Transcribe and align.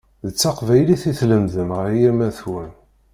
D 0.25 0.27
taqbaylit 0.39 1.03
i 1.11 1.13
tlemdem 1.19 1.69
ar 1.79 1.87
yemma-twen. 2.01 2.71